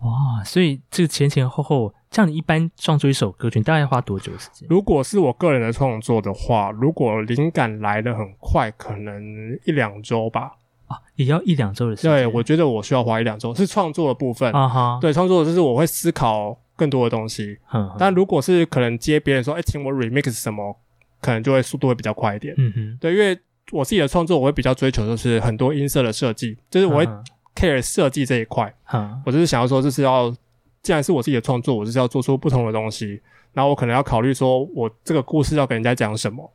[0.00, 4.66] 哇，所以这前前后后，像你一般创作一首歌曲，大概要花多久时间？
[4.70, 9.22] 如果是我个人的创作的话，如果灵感来的很快，可能
[9.66, 10.52] 一两周吧。
[10.86, 12.10] 啊，也要一两周的时间。
[12.10, 14.50] 对，我觉得我需要花一两周，是创作的部分。
[14.54, 17.58] 啊哈，对，创作就是我会思考更多的东西。
[17.74, 20.74] 嗯，但如果是可能接别人说，哎，请我 remix 什么，
[21.20, 22.54] 可能就会速度会比较快一点。
[22.56, 23.38] 嗯哼，对，因为
[23.72, 27.06] 我自己的创作，我会比较追求就是很多音色的设计，就是我会。
[27.58, 28.70] care 设计这一块，
[29.24, 30.30] 我就是想要说，就是要，
[30.86, 33.20] 既然是我自己的创作，我就是要做出不同的东西。
[33.52, 36.48] 然后我可能要考虑说，我这个故事要给人家讲什么，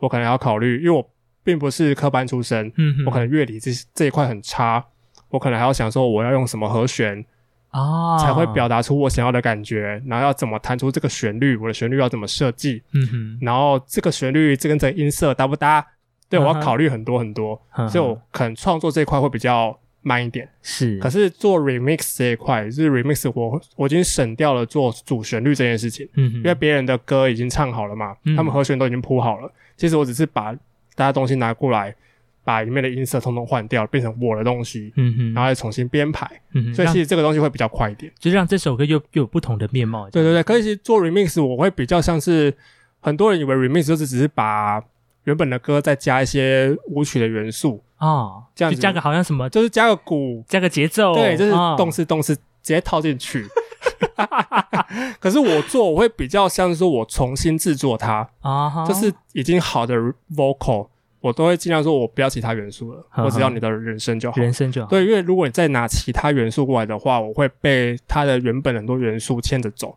[0.00, 1.08] 我可能要考虑，因为我
[1.44, 2.66] 并不是科班出身，
[3.06, 4.84] 我可能乐理这这一块很差，
[5.28, 7.24] 我可能还要想说，我要用什么和弦
[7.70, 15.86] 啊，才会表达出我想要的感觉，然后要怎么弹出这个旋律，我的旋律要怎么设计，嗯哼，然后这个旋律这跟这音色搭不搭？
[16.28, 19.78] 对我要考虑很多很多，所以我可能创作这一块会比较。
[20.06, 20.48] 慢一点。
[20.62, 30.52] 是，可是做 remix 这一块，就是 remix 我我已经省掉了做主旋律这件事情，嗯，因为别人的歌已经唱好了嘛，他们和弦都已经铺好了，其实我只是把
[30.94, 31.92] 大家东西拿过来，
[32.44, 40.08] 把里面的音色通通换掉，变成我的东西，嗯哼，然后再重新编排，嗯哼，所以其实这个东西会比较快一点，就让这首歌又又有不同的面貌。
[40.10, 42.54] 对对对，可是做 remix 我会比较像是
[43.00, 44.80] 很多人以为 remix 就是只是把
[45.24, 47.82] 原本的歌再加一些舞曲的元素。
[47.98, 53.46] 哦，这样就加个好像什么，就是加个鼓，加个节奏，对，就是动次动次直接套进去。
[55.20, 58.28] 可是我做我会比较像是说我重新制作它。
[58.40, 59.94] 啊，就是已经好的
[60.34, 60.88] vocal，
[61.20, 64.88] 我都会尽量说我不要其他元素了，我只要你的人声就好，人声就好。
[64.88, 69.96] 对，因为如果你再拿其他元素过来的话，我会被它的原本很多元素牵着走。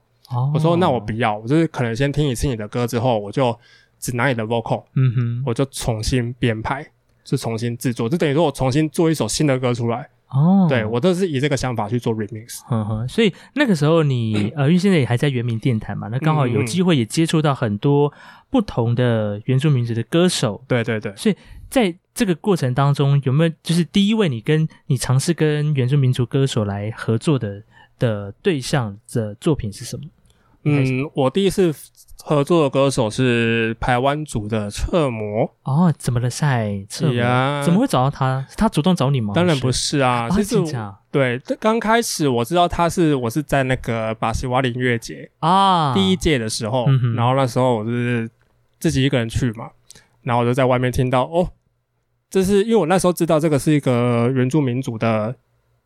[0.53, 3.57] 我说那我不要，我就是可能先听一次你的歌之后，我就
[3.99, 6.85] 只拿你的 vocal，嗯哼，我就重新编排。
[7.23, 10.65] 是重新制作，就等于说我重新做一首新的歌出来哦。
[10.69, 12.61] 对我都是以这个想法去做 remix。
[12.65, 18.11] 哼哼，所以那个时候你呃，因为现在也还在原名电台嘛，那刚好有机会也接触到很多
[18.49, 20.63] 不同的原住民族的歌手。
[20.67, 21.15] 对对对。
[21.15, 21.35] 所以
[21.69, 27.63] 在这个过程当中，有没有就是第一位你跟你尝试跟原住民族歌手来合作的
[27.97, 30.03] 的对象的作品是什么？
[30.63, 31.73] 嗯，我第一次。
[32.21, 36.29] 合作的歌手是台湾组的侧模哦，怎么了？
[36.29, 38.45] 赛侧模怎么会找到他？
[38.57, 39.33] 他主动找你吗？
[39.33, 40.57] 当然不是啊，其实
[41.09, 48.29] 对，刚开始我知道他是我是在那个巴西瓦林音乐节啊第一届的时候，然后那时候我是
[48.79, 49.69] 自己一个人去嘛，
[50.23, 51.49] 然后我就在外面听到哦，
[52.29, 55.33] 这是因为我那时候知道这个是一个原住民族的。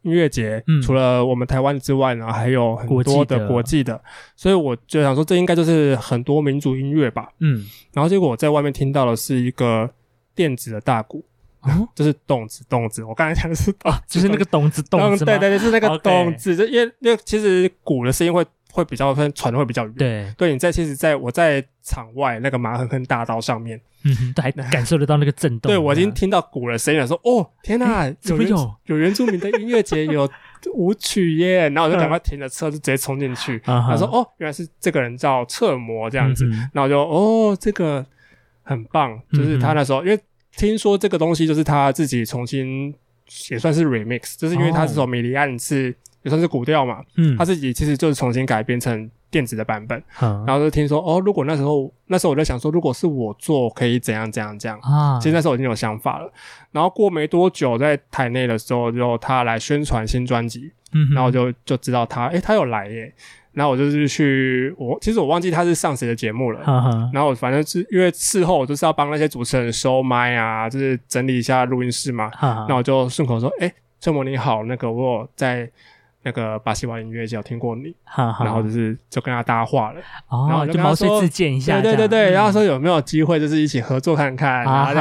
[0.04, 4.00] 音乐节，除了我们台湾之外呢，还有很多的国际的，
[4.36, 7.30] 所以我就想说，这应该就是很多民族音乐吧。
[7.40, 9.90] 嗯，然后结果我在外面听到的是一个
[10.36, 11.26] 电子的大鼓，
[11.96, 13.04] 就是动子动子。
[13.04, 16.56] 我刚才讲的是啊，就是那个咚子咚子，对对对，是那个咚子。
[16.56, 18.46] 就因为因为其实鼓的声音会。
[18.74, 25.70] 会比较分传的会比较远，对，对，你在其实在我在场外那个马亨亨大道上面，嗯，还感受得到那个震动。
[25.72, 30.28] 对我已经听到鼓的声音了，说哦天哪，怎么有有原住民的音乐节有
[30.74, 31.70] 舞曲耶？
[31.70, 33.60] 然后我就赶快停了车，就直接冲进去。
[33.64, 36.50] 他说哦，原来是这个人叫侧模这样子。
[36.74, 38.04] 然后就哦，这个
[38.64, 40.20] 很棒，就是他那时候因为
[40.58, 42.92] 听说这个东西就是他自己重新
[43.52, 45.96] 也算是 remix，就是因为他这首米利安是。
[46.24, 55.20] 也算是古调嘛，嗯，他自己其实就是重新改编成电子的版本，然后就听说哦，如果那时候那时候我在想说，如果是我做，可以怎样怎样这样啊？
[55.20, 56.32] 其实那时候已经有想法了。
[56.72, 63.14] 然后过没多久，在台内的时候，就他来宣传新专辑，嗯然后就就知道他，诶，他有来耶。
[63.52, 66.60] 然后我就是去，我其实我忘记他是上谁的节目了。
[67.14, 72.32] 然后反正是因为事后我就是要帮那些主持人收麦啊，就是整理一下录音室嘛。
[72.70, 75.70] 那我就顺口说，诶，郑模你好，那个我在。
[76.26, 84.94] 那个巴西瓦音乐节有听过你，然后就是就跟他搭话了，然后就毛遂自荐一下，对对对，然后说有没有机会就是一起合作看看，然后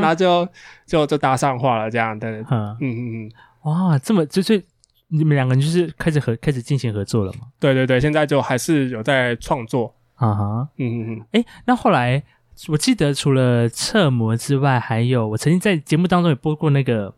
[0.00, 0.48] 然后就
[0.86, 3.30] 就就搭上话了这样对，嗯嗯嗯，
[3.62, 4.62] 哇，这么就是
[5.08, 7.40] 你们两个人就是开始合开始进行合作了吗？
[7.58, 12.22] 对对对，现在就还是有在创作，啊哈，嗯嗯嗯，哎，那后来
[12.68, 17.12] 我记得除了侧模之外，还有我曾经在节目当中也播过那个。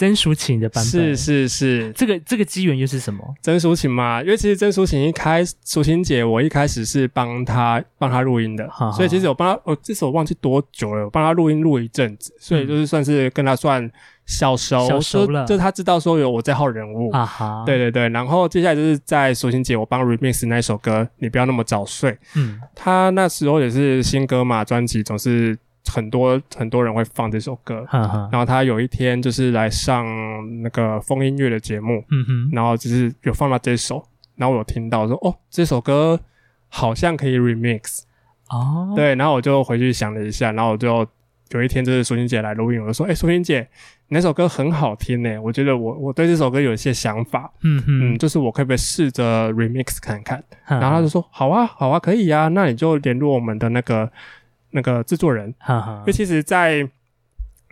[0.00, 1.14] 曾淑琴的版本。
[1.14, 3.22] 是是是，这个这个机缘又是什么？
[3.42, 13.90] 曾淑琴嘛，因为其实曾淑琴一开淑琴姐，我一开始是帮她帮她录音的，所以其实我帮她，我这首忘记多久了，我帮她录音录一阵子，所以就是算是跟她算
[14.24, 17.10] 小熟，小熟了，就她知道说有我这号人物。
[17.10, 25.58] 啊哈，对对对，然后接下来就是在淑琴姐，我帮 remix 那首歌，你不要那么早睡，嗯，她那时候也是新歌嘛，专辑总是。
[25.88, 27.86] 很多很多人会放这首歌，
[28.30, 30.04] 然后他有一天就是来上
[30.62, 32.04] 那个风音乐的节目，
[32.52, 34.04] 然后就是有放到这首，
[34.36, 36.20] 然后我有听到说哦，这首歌
[36.68, 38.02] 好像可以 remix
[38.50, 41.06] 哦，对，然后我就回去想了一下，然后我就
[41.50, 43.66] 有一天就是苏欣姐来录音，我就说，哎，苏欣姐，
[44.08, 50.44] 那首歌很好听呢，我觉得我我对这首歌有一些想法，嗯嗯，就是我可不可以试着 remix 看看？
[50.66, 54.10] 然后他就说，好啊，好啊，可以呀，那你就联络我们的那个。
[54.70, 56.88] 那个制作人，因为其实，在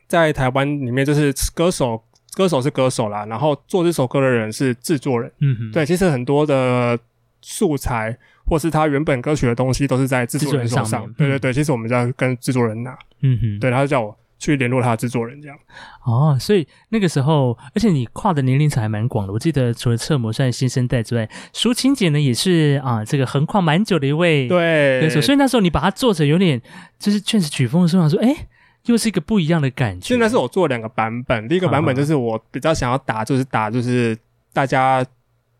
[0.06, 2.02] 在台湾里面，就是歌手，
[2.34, 5.30] 歌手是歌手啦，然后做这首歌的人是制作人。
[5.40, 6.98] 嗯哼，对，其实很多的
[7.40, 11.10] 素材或是他原本歌曲的东西，都是在制作人手上。
[11.14, 12.98] 对对对，其实我们在跟制作人拿。
[13.20, 14.16] 嗯哼，对，他就叫我。
[14.38, 15.58] 去联络他的制作人，这样
[16.04, 19.32] 哦，所以那个时候，而且你跨的年龄层还蛮广的。
[19.32, 25.20] 我记得除了侧模算新生代之外，淑琴姐呢也是啊，这个横跨蛮久的一位歌手。
[25.20, 26.60] 所以那时候你把它做成有点
[26.98, 28.46] 就是确实曲风的时候，说哎，
[28.86, 30.06] 又是一个不一样的感觉。
[30.06, 34.16] 现在是我做两个版本，第一个版本就是我比较想要打，就是打就是
[34.52, 35.04] 大家。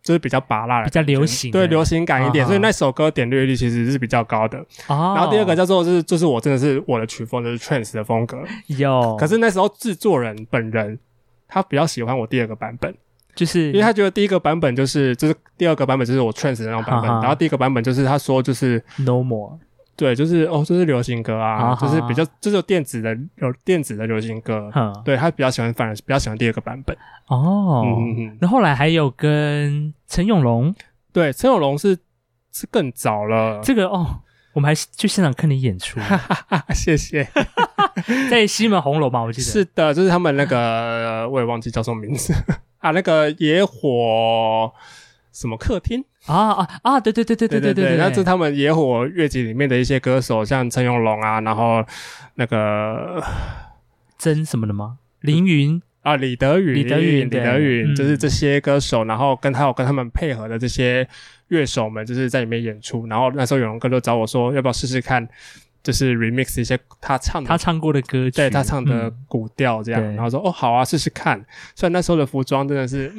[0.08, 4.58] 就是比较拔辣，比较流行，对流行感一点，所以那首歌点阅率其实是比较高的。
[4.86, 8.38] 哦，然后第二个叫做是，就是我真的是我的曲风就是 trance 的风格。
[8.68, 10.98] 有，可是那时候制作人本人
[11.46, 12.94] 他比较喜欢我第二个版本，
[13.34, 19.58] 就是因为他觉得第一个版本就是就是第二个版本就是我 trance 的那种版本，然后第一个版本就是他说就是 no more。
[19.98, 24.70] 对，就是哦，就是流行歌啊，就是比较就是电子的有电子的流行歌，
[25.04, 27.84] 对他比较喜欢，反而比较喜欢第二个版本哦。
[28.40, 30.72] 那后来还有跟陈永龙，
[31.12, 31.98] 对，陈永龙是
[32.52, 33.60] 是更早了。
[33.60, 34.20] 这个哦，
[34.52, 35.98] 我们还去现场看你演出，
[36.72, 37.28] 谢谢，
[38.30, 42.32] 在西门红楼嘛，我记得 是的，就是他们那个我也忘记叫什么名字
[42.78, 44.72] 啊，那个野火。
[45.38, 46.98] 什么客厅啊啊啊！
[46.98, 51.84] 对对对对对对对，那是他们野火乐集里面的一些歌手，像陈永龙啊，然后
[52.34, 53.22] 那个
[54.18, 54.98] 曾什么的吗？
[55.20, 61.08] 凌云啊，李德云，李德云，李德云，就是这些歌手，然后跟他有跟他们配合的这些
[61.46, 63.06] 乐手们，就是在里面演出。
[63.06, 65.28] 然后那时候永龙哥就找我说，要不要试试看？
[65.88, 71.42] 就是 remix 一些他唱他唱过的歌曲，对他唱的古调这样，然后说哦好啊，试试看。
[71.74, 73.10] 虽然那时候的服装真的是，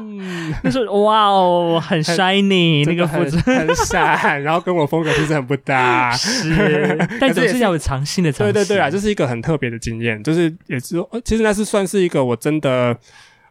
[0.00, 3.42] 嗯， 那时候哇哦很 shiny 那个服装。
[3.42, 12.96] 很闪， 然后跟我风格其实很不搭，是，但总是要有尝新的尝对对对啊，这是一个很特别的经验，就是也是其实那是算是一个我真的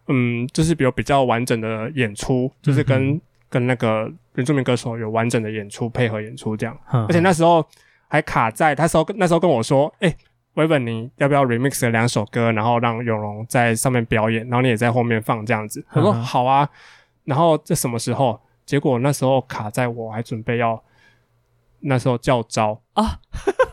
[0.07, 7.63] 嗯，就是比如比较完整的演出，就是跟跟那个原住民歌手有完整的演出配合演出这样，而且那时候。
[8.13, 10.15] 还卡在他时候那时候跟我说，哎，
[10.53, 15.83] 维本你要不要 remix 两首歌，然后让永荣在上面表演，然后你也在后面放这样子。
[15.93, 16.69] 我说好啊，
[17.23, 18.39] 然后这什么时候？
[18.67, 20.83] 结果那时候卡在我还准备要
[21.79, 22.79] 那时候叫招。
[22.93, 23.17] 啊，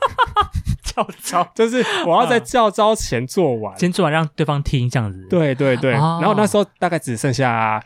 [0.82, 1.46] 叫招。
[1.54, 5.26] 就是我要在叫招前做完，先做完让对方听这样子。
[5.28, 7.84] 对对对，然后那时候大概只剩下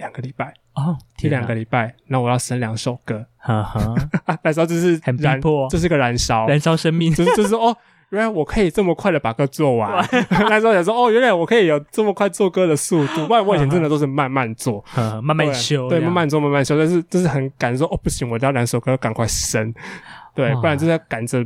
[0.00, 0.52] 两个礼拜。
[0.74, 3.94] 哦，提两个礼拜，那我要生两首歌，哈哈，
[4.42, 7.76] 那时候就是很逼迫，这是个燃烧，燃烧生命， 就是就是哦，
[8.10, 9.92] 原来我可以这么快的把歌做完。
[10.48, 14.82] 那时候想说，哦，原来我可以有这么快做歌的速度，不然我以前真的都是慢慢做，
[15.22, 19.74] 慢慢修，对，慢慢做，慢慢修，但是就是很赶，说哦不行，我要两首歌赶快生，
[20.34, 21.44] 对，不然就要赶着。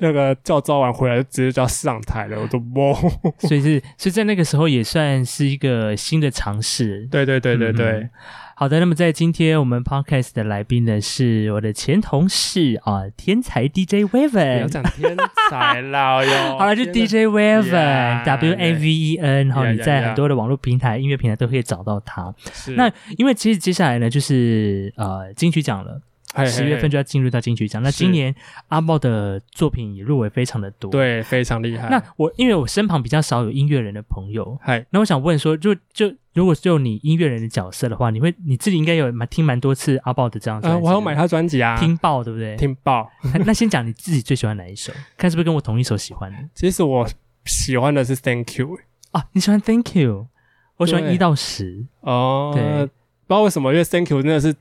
[0.00, 2.94] 那个教招完回来就直接叫上台了，我都懵。
[3.46, 7.06] 所以是，所以在那个时候也算是一个新的尝试。
[7.10, 8.08] 对对对对对。
[8.56, 14.56] 好的，那么在今天我们 podcast 的来宾呢是我的前同事啊，天才 DJ Weaven。
[14.56, 15.16] 不要讲天
[15.48, 16.58] 才了哟。
[16.60, 22.34] 好了，就 DJ Weaven，W A V E N 然后你在很多的网络平台、音乐平台都可以找到他。
[22.76, 26.02] 那因为其实接下来呢，就是呃金曲奖了。
[26.46, 28.34] 十月份就要进入到金曲奖，那今年
[28.68, 31.88] 阿豹的作品也入围非常的多，对，非常厉害。
[31.88, 42.56] 那我因为我身旁比较少有音乐人的朋友，嗨，那我想问说，就就如果就你音乐人的角色的话，你会你自己应该有蛮听蛮多次阿豹的这样，呃，我有买他专辑啊，听爆对不对？
[42.56, 43.10] 听爆。
[43.44, 46.38] 那先讲你自己最喜欢哪一首，看是不是跟我同一首喜欢的。
[46.54, 47.08] 其实我
[47.44, 48.78] 喜欢的是 Thank You
[49.10, 50.28] 啊，你喜欢 Thank You，
[50.76, 52.90] 我喜欢一到十哦，对，不知
[53.26, 54.54] 道为什么，因为 Thank You 真的是。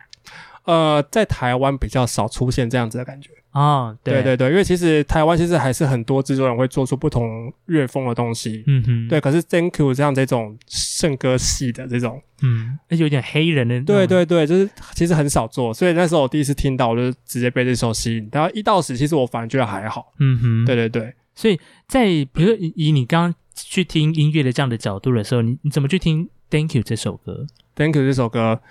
[0.70, 9.20] 呃，在台湾比较少出现这样子的感觉啊，对对对，因为其实台湾其实还是很多制作人会做出不同乐风的东西，嗯哼，对。
[9.20, 18.30] 可是 Thank You 这样这种圣歌系的这种，嗯，而且有点黑人的，对对对，就是其实很少做，所以那时候我第一次听到，我就直接被这首吸引。
[18.32, 21.12] 然后一到十，其实我反而觉得还好，嗯哼，对对对。
[21.34, 28.62] 所以在比如以你刚刚去听音乐的这样的角度的时候，你你怎么去听 Thank You 这首歌？Thank You 这首歌。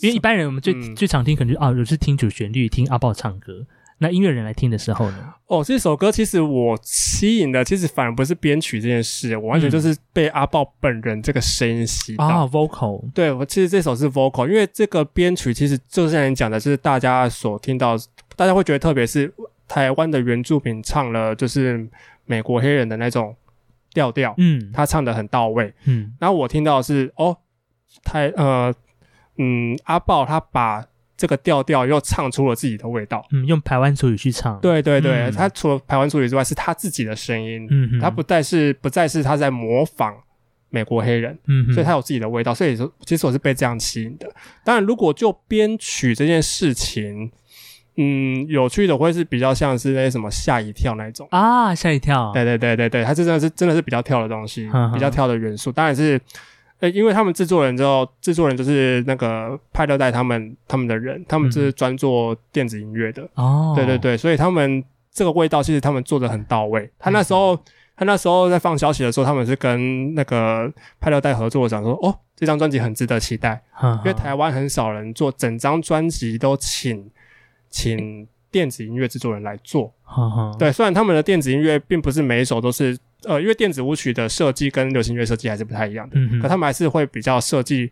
[0.00, 3.66] 因为一般人我们最最常听可能就啊，我是听主旋律，听阿豹唱歌。
[4.02, 5.34] 那音乐人来听的时候呢？
[5.46, 12.24] 哦，这首歌其实我吸引的，其实反而不是编曲这件事，我完全就是被阿豹本人这个声音吸到。
[12.24, 13.10] 啊，vocal。
[13.12, 17.94] 对，我其实这首是 vocal，因为这个编曲其实就是像你讲的，就是大家所听到，
[18.36, 19.30] 大家会觉得特别是
[19.68, 21.86] 台湾的原著品唱了，就是
[22.24, 23.36] 美国黑人的那种
[23.92, 26.14] 调调，嗯，他唱的很到位，嗯。
[26.18, 27.36] 然后我听到是哦，
[28.02, 28.74] 台呃。
[29.42, 30.84] 嗯，阿豹他把
[31.16, 33.26] 这个调调又唱出了自己的味道。
[33.32, 34.60] 嗯，用台湾族语去唱。
[34.60, 37.66] 对对对，他除了台湾族语之外，是他自己的声音。
[37.70, 40.14] 嗯，他不再是不再是他在模仿
[40.68, 41.38] 美国黑人。
[41.46, 42.54] 嗯，所以他有自己的味道。
[42.54, 44.30] 所以说，其实我是被这样吸引的。
[44.62, 47.30] 当然，如果就编曲这件事情，
[47.96, 52.30] 嗯，有趣的会是比较像是那些什么吓一跳那种啊，吓一跳。
[52.34, 55.72] 对对对对对，他这真的是真的是比较跳的东西，比较跳的元素。
[55.72, 56.20] 当然是。
[56.80, 63.28] 诶，因为他们制作人之后，制作人就是那个派乐代他们他们的人，他们是专做电子音乐的。
[63.34, 66.90] 哦，对对对，所以他们这个味道其实他们做的很到位。
[66.98, 67.54] 他那时候
[67.96, 73.62] 他那时候在放消息的时候，他们是跟那个派乐代合作，讲说哦，这张专辑很值得期待，
[74.00, 77.10] 因为台湾很少人做整张专辑都请
[77.68, 79.92] 请电子音乐制作人来做。
[80.58, 82.96] 对，虽然他们的电子音乐并不是每一首都是。
[83.24, 87.90] 呃，因为电子舞曲的设计跟流行乐设计还是不太一样的，可他们还是会比较设计，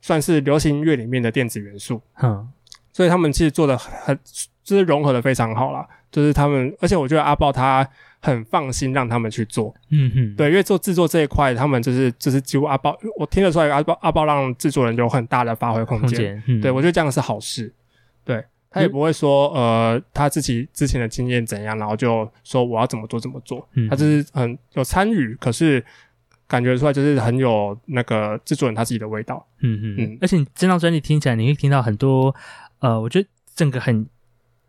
[0.00, 2.00] 算是流行音乐里面的电子元素。
[2.22, 2.48] 嗯，
[2.92, 4.18] 所以他们其实做的很，
[4.64, 5.86] 就是融合的非常好啦。
[6.10, 7.88] 就是他们，而且我觉得阿豹他
[8.20, 9.72] 很放心让他们去做。
[9.90, 16.42] 嗯哼，对，因为做制作这一块，他们就是就是几乎阿豹，我听得出来阿豹阿豹让制作人有很大的发挥空间。
[16.60, 17.72] 对，我觉得这样是好事。
[18.24, 18.44] 对。
[18.72, 23.68] 他也不会说，呃，他自己之前的经验怎样，然后就说我要怎么做怎么做。
[23.88, 25.84] 他就是很有参与，可是
[26.46, 29.44] 感觉出来就是很有那个制作人他自己的味道。
[29.58, 30.18] 嗯嗯嗯。
[30.20, 32.32] 而且这张专辑听起来，你会听到很多，
[32.78, 34.06] 呃，我觉得整个很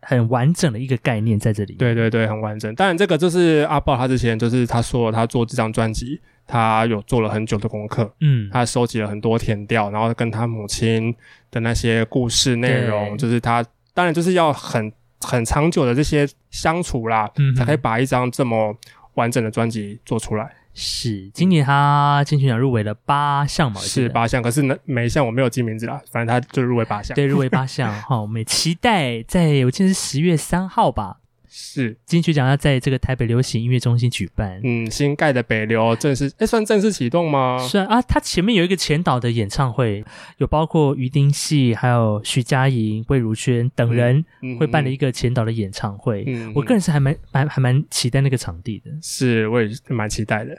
[0.00, 1.74] 很完整的一个概念在这里。
[1.74, 2.74] 对对对，很完整。
[2.74, 8.12] 当然，这个就是阿豹他之前就是他说他做这张专辑，他有做了很久的功课。
[8.18, 11.14] 嗯，他收集了很多填调，然后跟他母亲
[11.52, 13.64] 的那些故事内容，就是他。
[13.94, 18.76] 当然，就是要很很长久的这些相处啦，才可以把一张这么
[19.14, 20.50] 完整的专辑做出来。
[20.74, 23.78] 是，今年他金曲奖入围了八项嘛？
[23.80, 27.14] 是八项，可是呢，每一项我没有记名字啦，反正他就入围八项。
[27.14, 27.92] 对，入围八项。
[28.02, 31.18] 好，我们期待，在我记得是十月三号吧。
[31.54, 37.58] 是金曲奖要在这个台北流行音乐中心举办，嗯，新盖的北流正式，哎，算正式启动吗？
[37.58, 40.02] 算啊，它前面有一个前导的演唱会，
[40.38, 44.24] 有包括于丁系、还有徐佳莹、魏如萱等人
[44.58, 46.24] 会办的一个前导的演唱会。
[46.26, 50.58] 嗯我个人是还蛮蛮还蛮期待那个场地的，是我也蛮期待的。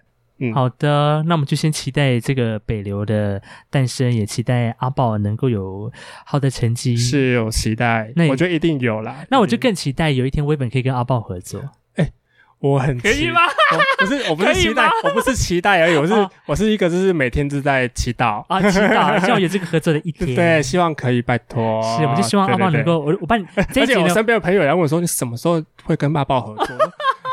[0.54, 5.92] 好的，那我们就先期待这个北流的诞生，也期待阿宝能够有
[6.26, 6.98] 好的成绩。
[6.98, 9.26] 是有期待，那我觉得一定有啦。
[9.30, 11.62] 那我就更期待有一天微本可以跟阿宝合作。
[11.96, 12.12] 哎，
[12.60, 13.40] 我很可以吗？
[14.00, 16.14] 不是， 我不是期待，我不是期待而已，我是
[16.46, 20.34] 我是一个就是每天都在祈祷啊，祈祷希望有这个合作的一天。
[20.36, 21.82] 对，希望可以，拜托。
[21.84, 23.46] 是，我就希望阿豹能够我我帮你。
[23.56, 26.76] 而且我身边的朋友来问我说，你什么时候会跟阿豹合作？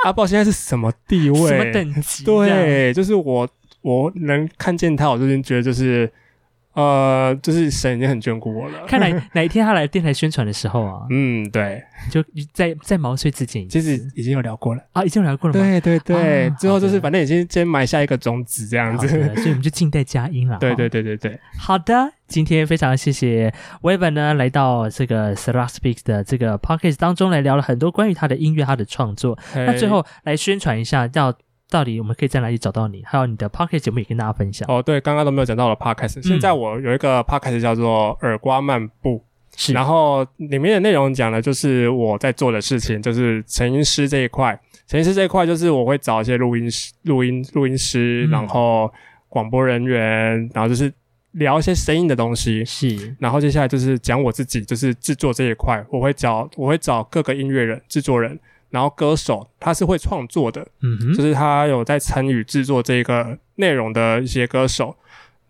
[0.04, 1.48] 阿豹现在是什么地位？
[1.48, 2.24] 什么等级？
[2.24, 3.48] 对，就是我，
[3.82, 6.10] 我能看见他，我就觉得就是
[6.72, 8.86] 呃，就是神已经很眷顾我了。
[8.86, 15.52] 看来 哪一天他来电台宣传的时候啊，嗯，对，就在在毛遂自荐，其实已经有聊过了啊，已经有聊过了。
[15.52, 20.58] 对对对，最后就是反正已经先埋下一个种子这样子，所以我们就静待佳音了。
[20.62, 23.52] 对对对对对，好的，今天非常谢谢
[23.82, 29.36] w e v e n 呢来到这个 s r a Speaks 的这个 Podcast 当中来聊了很多关于他的音乐、他的创作。
[29.54, 31.34] 那最后来宣传一下，要。
[31.70, 33.02] 到底我们可以在哪里找到你？
[33.06, 34.82] 还有你的 podcast 节目也跟大家分享哦。
[34.82, 39.24] 对，刚刚都没有讲到的 podcast，现在我有一个 podcast 叫做耳瓜漫步，
[39.56, 39.72] 是。
[39.72, 44.60] 然后里面的内容讲的就是我在做的事情，就是成音师这一块。
[44.88, 48.92] 成音师这一块就是我会找一些录音师、录音录音师，然后
[49.28, 50.92] 广播人员，然后就是
[51.32, 52.64] 聊一些声音的东西。
[52.64, 53.16] 是。
[53.20, 58.36] 然后接下来就是讲我自己，就是制作这一块，我会找我会找各个音乐人、制作人。
[58.70, 64.96] 然后歌手他是会创作的，嗯哼，就是他有在参与制作这个内容的一些歌手，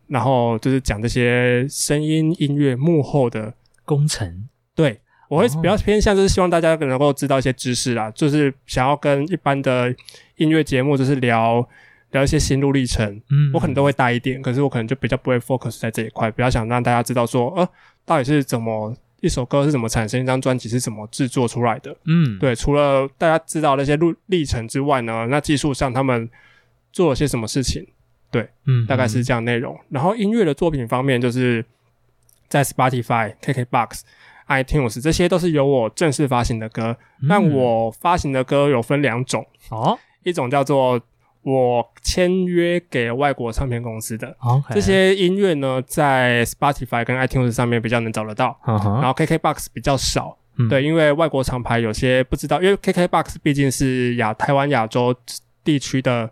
[0.09, 3.53] 然后就是讲这些声音音乐幕后的
[3.85, 4.49] 工程。
[4.75, 4.99] 对
[5.29, 9.95] 我会比较偏向，就是希望大家能够知道一些知识啦，就是想要跟一般的
[10.37, 11.69] 音乐节目就是聊
[12.13, 13.07] 聊一些心路历程。
[13.31, 17.69] 嗯，我可能都会带一点，可是我可能就比较不会 focus 在这一块，比较想让大家知道说，呃，
[18.05, 18.97] 到底是怎么。
[19.21, 20.23] 一首歌是怎么产生？
[20.23, 21.97] 一张专辑是怎么制作出来的？
[22.05, 22.55] 嗯，对。
[22.55, 26.29] 除了大家知道那些路历程之外呢，那技术上他们
[26.93, 27.87] 做了些什么事情？
[28.31, 29.79] 对，嗯，大概是这样内容。
[29.91, 31.65] 然后音乐的作品方面，就是
[32.49, 34.01] 在 Spotify、KKBox、
[34.49, 36.97] iTunes 这些都是由我正式发行的歌。
[37.29, 41.01] 但我发行的歌有分两种哦，一种叫做。
[41.43, 44.37] 我签约给外国唱片公司的。
[44.71, 50.37] 这些音乐呢，在 Spotify 跟 iTunes 上面比较能找得到，然后 KKBox 比较少，
[50.69, 55.15] 对，因为外国厂牌有些不知道，因为 KKBox 毕竟是亚台湾亚洲
[55.65, 56.31] 地区的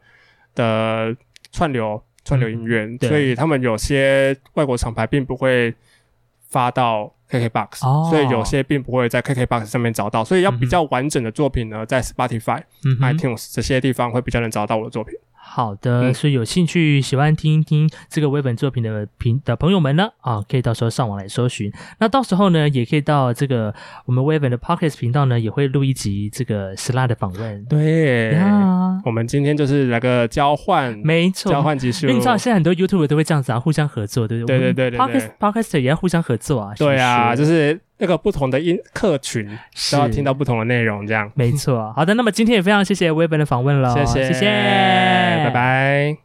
[0.54, 1.16] 的
[1.52, 5.74] 串流串流音乐，所以他们有些外国厂牌并不会
[6.48, 7.14] 发到。
[7.30, 7.78] KKBox，
[8.10, 12.62] 所以有些并不会在 KKBox 上面找到，所以要比较完整的作品呢，在 Spotify、
[13.00, 15.14] iTunes 这些地方会比较能找到我的作品。
[15.50, 21.72] 好的，所以有兴趣喜欢听一听这个微本作品的评的朋友们呢，啊，可以到时候上网来搜寻。
[21.98, 23.74] 那到时候呢，也可以到这个
[24.04, 27.64] 我们微本的 Pockets 频道呢，也会录一集这个 Sla 的访问。
[27.64, 32.06] 对呀，我们今天就是来个交换，没错，交换集数。
[32.06, 34.58] 因为你知道现在很多 YouTube 都会这样子啊，互相合作，对不对？
[34.58, 36.74] 对对对对 Pockets Pockets 也要互相合作啊。
[36.76, 37.80] 对啊，就是。
[37.98, 39.44] 那个不同的音客群
[39.90, 41.92] 都要听到不同的内容，这样没错。
[41.96, 46.16] 好的，那么今天也非常谢谢威本的访问了，谢谢谢谢，拜拜。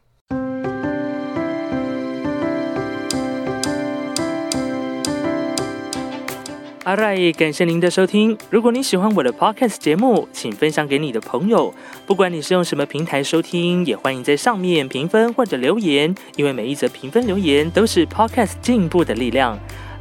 [6.84, 8.36] 阿瑞，感谢您的收听。
[8.50, 11.72] 如果你喜欢我的 podcast 节目，请分享给你的朋友。
[12.06, 19.58] 不管你是用什么平台收听，也欢迎在上面评分或者留言，因为每一则评分留言都是 podcast 进步的力量。